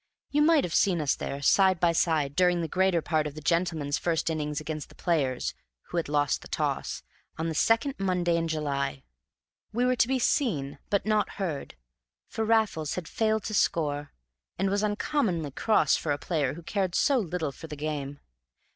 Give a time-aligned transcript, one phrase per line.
[0.31, 3.39] You might have seen us there, side by side, during the greater part of the
[3.41, 5.53] Gentlemen's first innings against the Players
[5.89, 7.03] (who had lost the toss)
[7.37, 9.03] on the second Monday in July.
[9.71, 11.75] We were to be seen, but not heard,
[12.27, 14.11] for Raffles had failed to score,
[14.57, 18.21] and was uncommonly cross for a player who cared so little for the game.